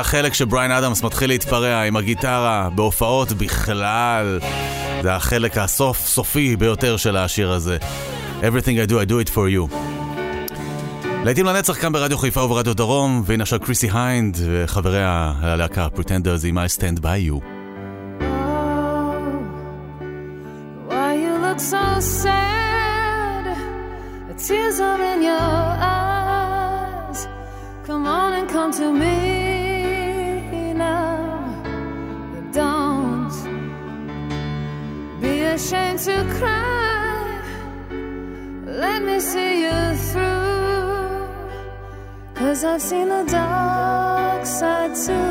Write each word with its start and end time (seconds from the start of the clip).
החלק 0.00 0.34
שבריין 0.34 0.70
אדמס 0.70 1.02
מתחיל 1.02 1.30
להתפרע 1.30 1.82
עם 1.82 1.96
הגיטרה 1.96 2.68
בהופעות 2.74 3.32
בכלל. 3.32 4.38
זה 5.02 5.14
החלק 5.14 5.58
הסוף 5.58 6.06
סופי 6.06 6.56
ביותר 6.56 6.96
של 6.96 7.16
השיר 7.16 7.52
הזה. 7.52 7.78
Everything 8.40 8.88
I 8.88 8.90
do, 8.90 8.94
I 8.94 9.10
do 9.10 9.28
it 9.28 9.34
for 9.34 9.70
you. 9.70 9.76
לעתים 11.24 11.46
לנצח 11.46 11.80
כאן 11.80 11.92
ברדיו 11.92 12.18
חיפה 12.18 12.42
וברדיו 12.42 12.74
דרום, 12.74 13.22
והנה 13.26 13.42
עכשיו 13.42 13.60
קריסי 13.60 13.88
היינד 13.92 14.38
וחברי 14.46 15.02
הלהקה 15.04 15.88
זה 16.34 16.48
עם 16.48 16.58
I 16.58 16.78
stand 16.78 17.00
by 17.00 17.30
you. 17.30 17.49
Cause 42.60 42.66
I've 42.74 42.82
seen 42.82 43.08
the 43.08 43.24
dark 43.24 44.44
side 44.44 44.94
too. 44.94 45.29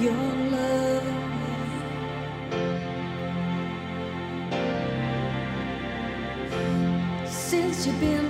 your 0.00 0.12
love. 0.12 1.02
Since 7.26 7.86
you've 7.86 8.00
been 8.00 8.29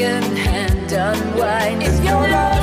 Second 0.00 0.36
hand 0.38 0.92
unwind. 0.92 1.82
If 1.82 2.02
you're 2.02 2.59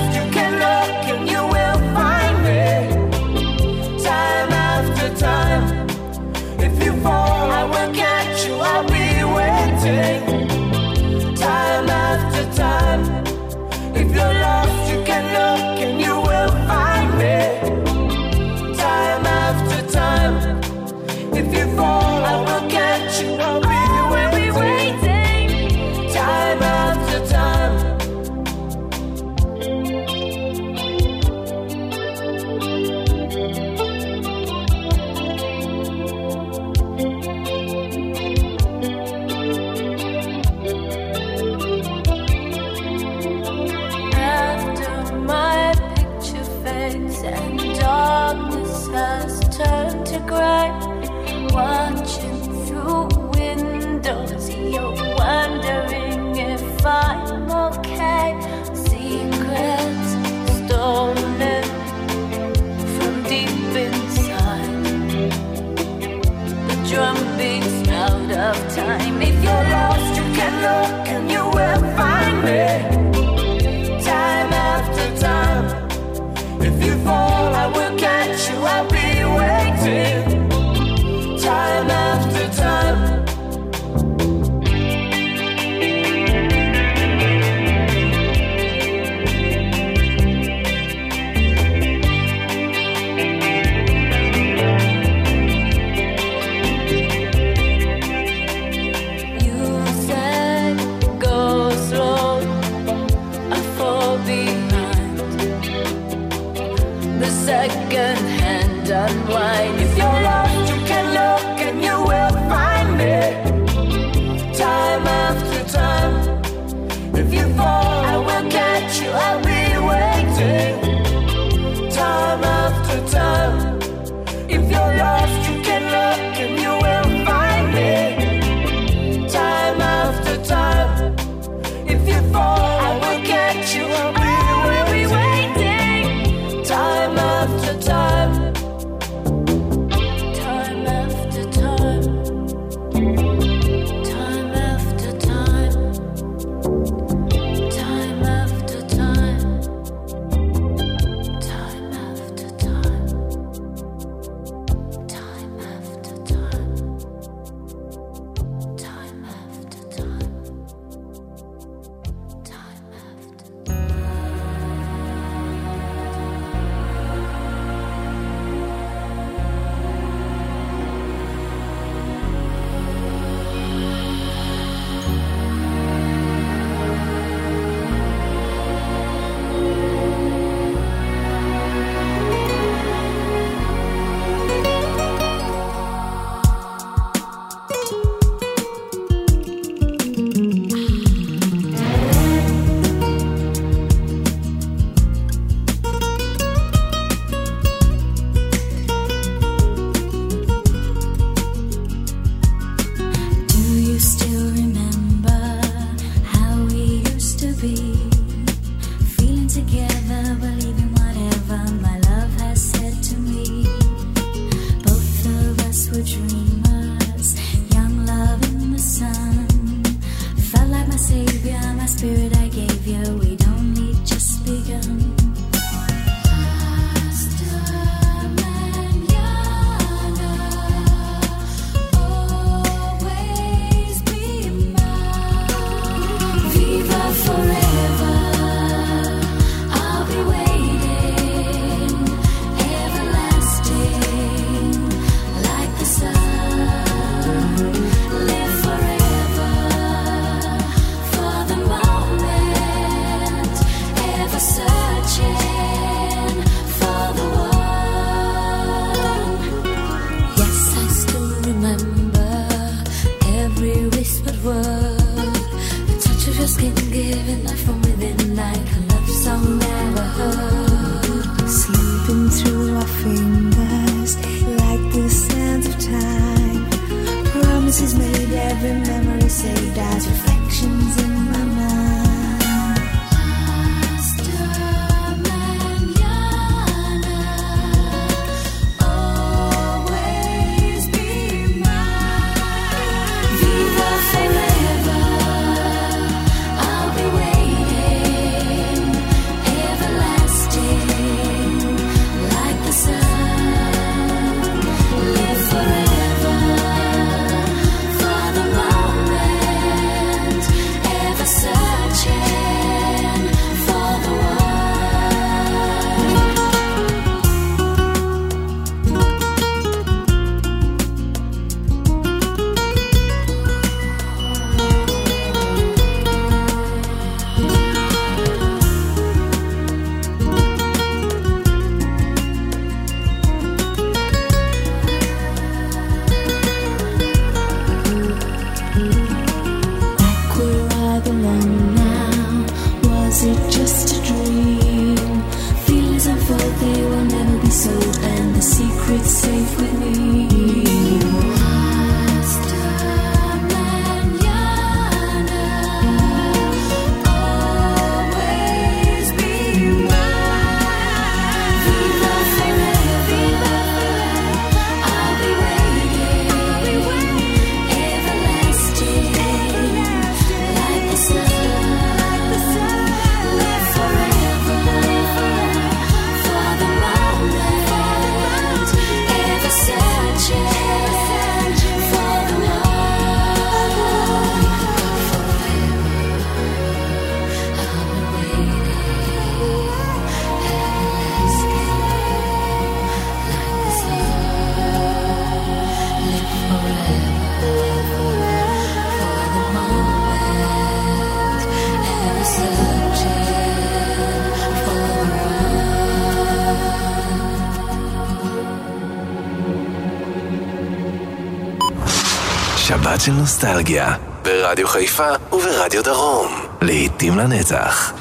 של 413.07 413.13
נוסטלגיה, 413.13 413.95
ברדיו 414.21 414.67
חיפה 414.67 415.09
וברדיו 415.31 415.83
דרום, 415.83 416.41
לעתים 416.61 417.17
לנצח. 417.17 417.93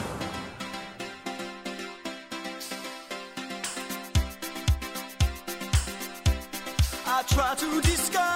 I 7.06 7.34
try 7.34 7.54
to 7.54 7.80
discover 7.82 8.36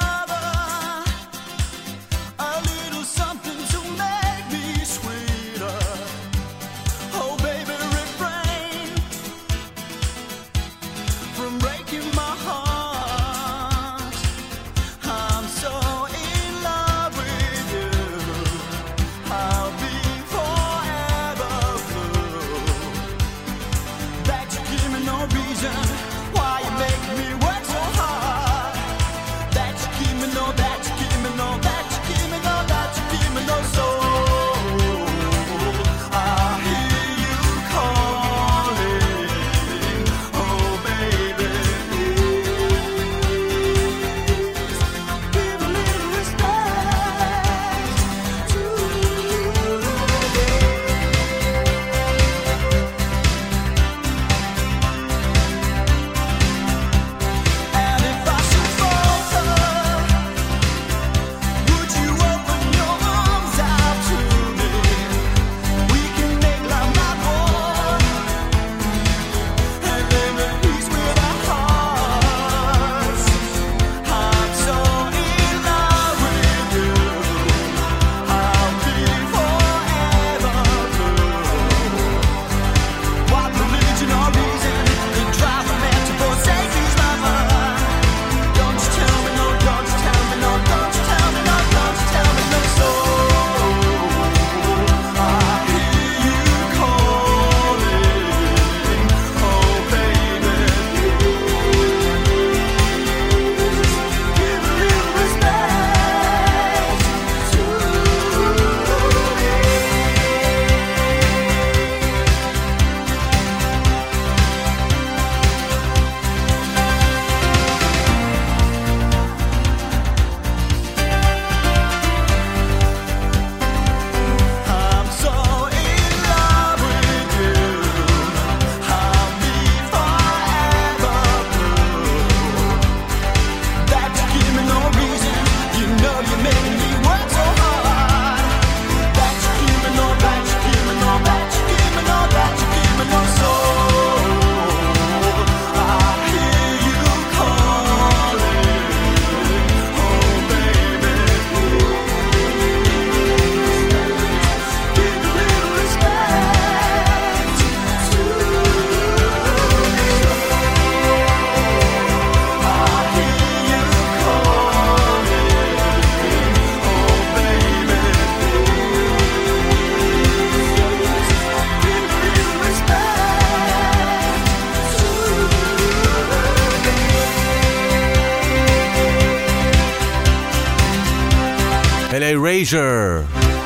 Erasure. 182.61 183.23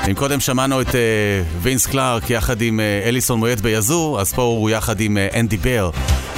אם 0.08 0.14
קודם 0.14 0.40
שמענו 0.40 0.80
את 0.80 0.86
אה, 0.88 0.92
וינס 1.62 1.86
קלארק 1.86 2.30
יחד 2.30 2.62
עם 2.62 2.80
אה, 2.80 3.08
אליסון 3.08 3.38
מוייה 3.38 3.60
ב 3.60 3.68
Yazoo, 3.68 4.16
אז 4.20 4.32
פה 4.32 4.42
הוא 4.42 4.70
יחד 4.70 5.00
עם 5.00 5.16
אה, 5.16 5.36
אנדי 5.36 5.56
בל. 5.56 5.90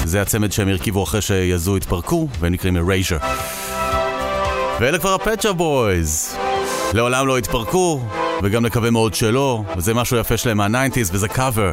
זה 0.04 0.22
הצמד 0.22 0.52
שהם 0.52 0.68
הרכיבו 0.68 1.02
אחרי 1.02 1.20
ש 1.20 1.36
Yazoo 1.36 1.76
התפרקו, 1.76 2.28
והם 2.40 2.52
נקראים 2.52 2.88
Erasure. 2.88 3.16
ואלה 4.80 4.98
כבר 4.98 5.14
ה 5.14 5.19
Pet 5.19 5.33
Shop 5.33 5.52
Boys. 5.52 6.36
לעולם 6.92 7.26
לא 7.26 7.38
התפרקו, 7.38 8.00
וגם 8.42 8.66
נקווה 8.66 8.90
מאוד 8.90 9.14
שלא, 9.14 9.62
וזה 9.76 9.94
משהו 9.94 10.16
יפה 10.16 10.36
שלהם 10.36 10.56
מהניינטיז, 10.56 11.10
וזה 11.14 11.28
קאבר 11.28 11.70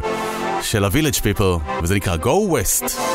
של 0.62 0.84
ה 0.84 0.88
Village 0.88 1.14
People, 1.14 1.54
וזה 1.82 1.94
נקרא 1.94 2.16
Go 2.16 2.52
West. 2.52 3.13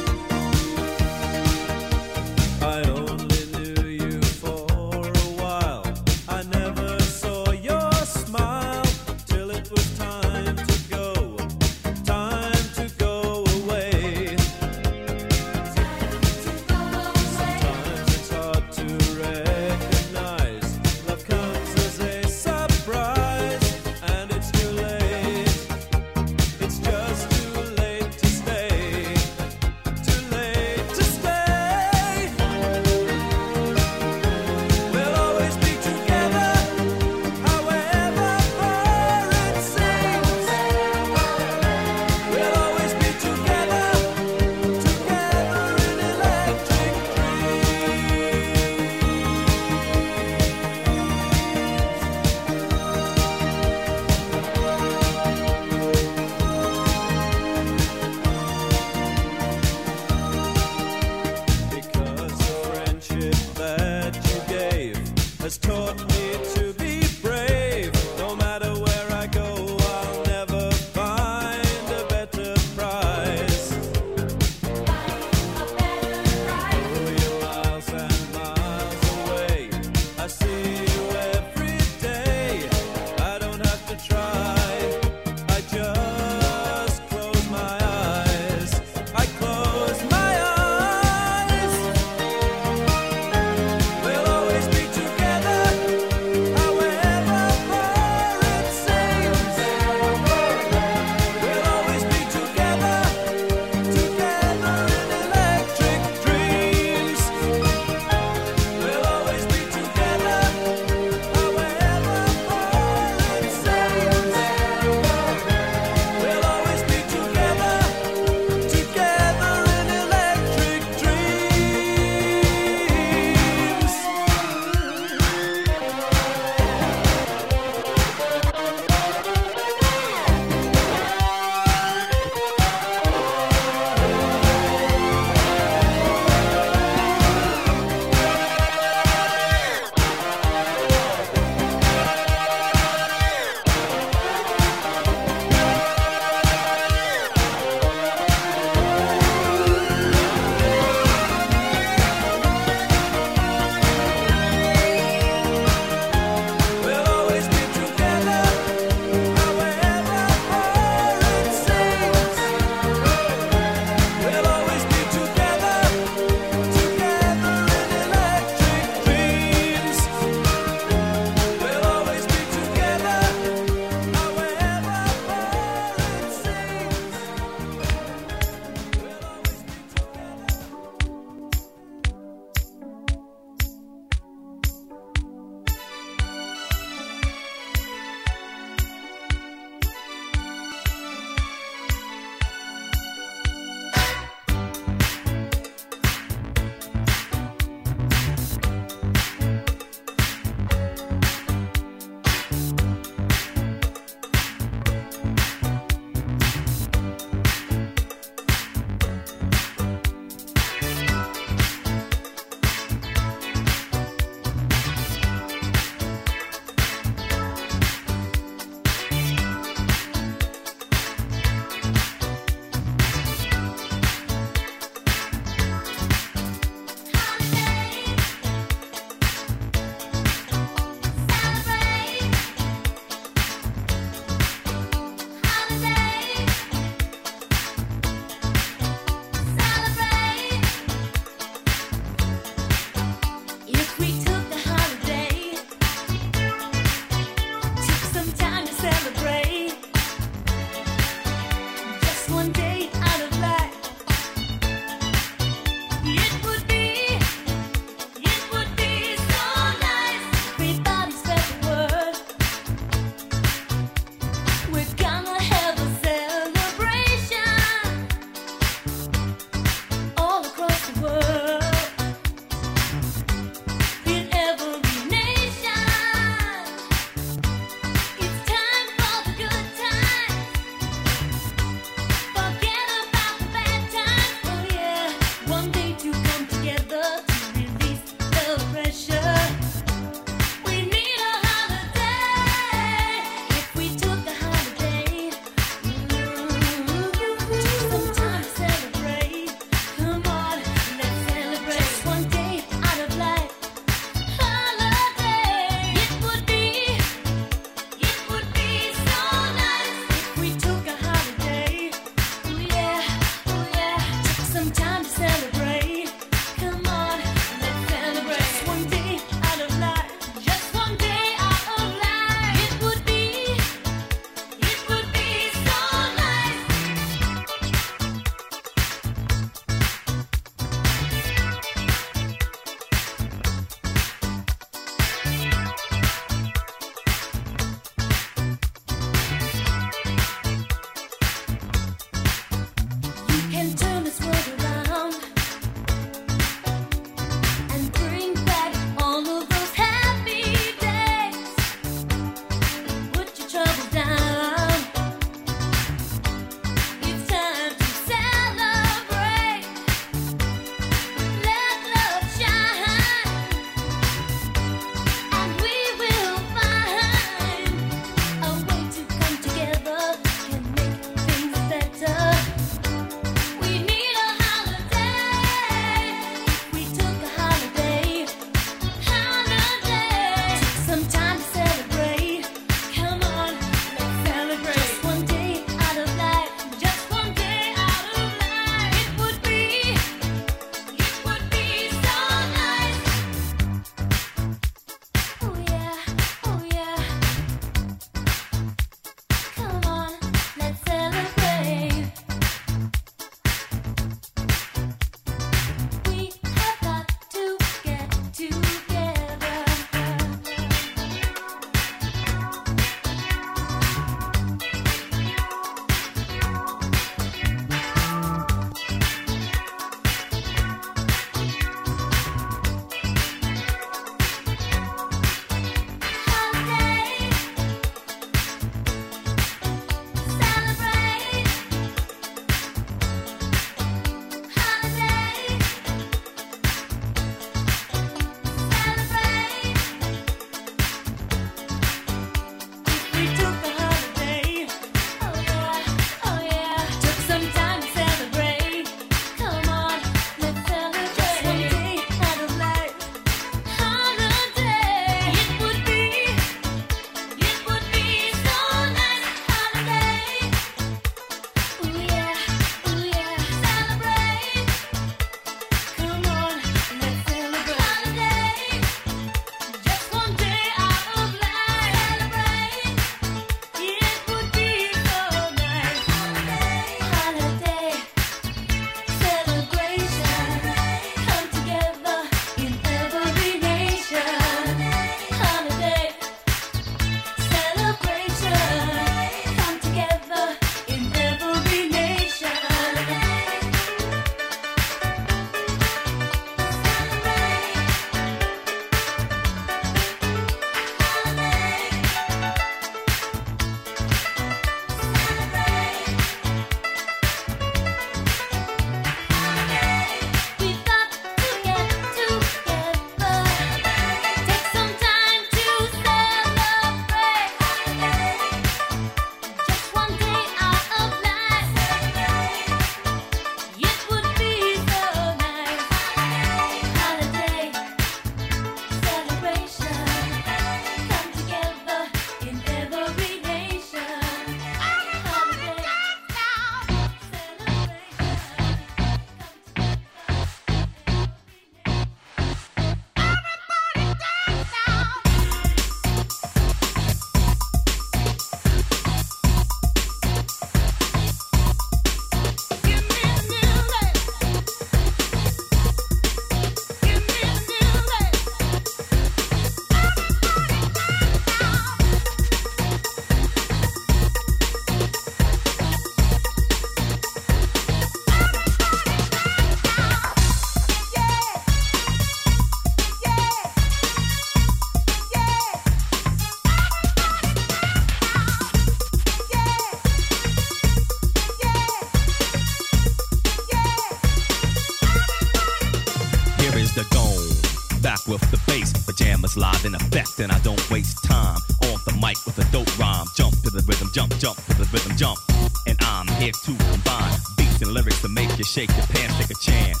And 590.40 590.50
I 590.52 590.58
don't 590.60 590.80
waste 590.90 591.22
time 591.24 591.58
on 591.84 592.00
the 592.06 592.16
mic 592.20 592.36
with 592.46 592.56
a 592.58 592.64
dope 592.72 592.88
rhyme. 592.98 593.26
Jump 593.36 593.52
to 593.62 593.70
the 593.70 593.84
rhythm, 593.86 594.08
jump, 594.12 594.36
jump 594.38 594.56
to 594.56 594.74
the 594.74 594.88
rhythm, 594.92 595.16
jump. 595.16 595.38
And 595.86 595.96
I'm 596.00 596.26
here 596.40 596.52
to 596.52 596.72
combine 596.92 597.36
beats 597.56 597.82
and 597.82 597.92
lyrics 597.92 598.20
to 598.22 598.28
make 598.28 598.48
you 598.56 598.64
shake 598.64 598.90
your 598.96 599.06
pants, 599.12 599.36
take 599.36 599.50
a 599.50 599.60
chance. 599.60 600.00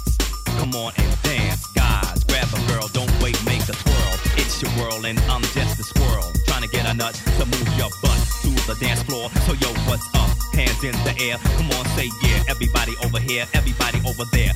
Come 0.56 0.74
on 0.74 0.92
and 0.96 1.22
dance, 1.22 1.66
guys. 1.76 2.24
Grab 2.24 2.48
a 2.52 2.60
girl, 2.72 2.88
don't 2.92 3.12
wait, 3.20 3.36
make 3.44 3.62
a 3.68 3.76
twirl. 3.76 4.14
It's 4.40 4.62
your 4.62 4.72
world, 4.80 5.04
and 5.04 5.18
I'm 5.28 5.42
just 5.52 5.78
a 5.78 5.84
squirrel. 5.84 6.32
Trying 6.46 6.62
to 6.62 6.68
get 6.68 6.88
a 6.88 6.94
nut 6.94 7.14
to 7.14 7.44
move 7.44 7.68
your 7.76 7.92
butt 8.00 8.20
to 8.42 8.50
the 8.64 8.76
dance 8.80 9.02
floor. 9.02 9.28
So, 9.44 9.52
yo, 9.60 9.68
what's 9.84 10.08
up? 10.16 10.30
Hands 10.56 10.80
in 10.84 10.96
the 11.04 11.14
air. 11.20 11.36
Come 11.56 11.70
on, 11.76 11.84
say 11.96 12.08
yeah. 12.24 12.44
Everybody 12.48 12.96
over 13.04 13.20
here, 13.20 13.46
everybody 13.52 14.00
over 14.08 14.24
there. 14.32 14.49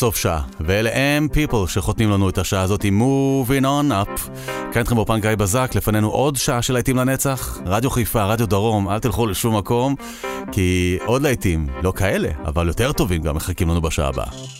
סוף 0.00 0.16
שעה, 0.16 0.42
ואלה 0.60 0.90
הם 0.94 1.28
people 1.32 1.68
שחותמים 1.68 2.10
לנו 2.10 2.28
את 2.28 2.38
השעה 2.38 2.62
הזאת 2.62 2.84
עם 2.84 3.02
Moving 3.02 3.62
on 3.62 3.92
up. 3.92 4.30
כאן 4.72 4.80
איתכם 4.80 4.96
באופן 4.96 5.20
גיא 5.20 5.34
בזק, 5.34 5.70
לפנינו 5.74 6.10
עוד 6.10 6.36
שעה 6.36 6.62
של 6.62 6.72
להיטים 6.72 6.96
לנצח. 6.96 7.58
רדיו 7.66 7.90
חיפה, 7.90 8.24
רדיו 8.24 8.46
דרום, 8.46 8.90
אל 8.90 8.98
תלכו 8.98 9.26
לשום 9.26 9.56
מקום, 9.56 9.94
כי 10.52 10.98
עוד 11.06 11.22
להיטים, 11.22 11.66
לא 11.82 11.92
כאלה, 11.96 12.28
אבל 12.44 12.68
יותר 12.68 12.92
טובים 12.92 13.22
גם 13.22 13.36
מחכים 13.36 13.68
לנו 13.68 13.80
בשעה 13.80 14.08
הבאה. 14.08 14.59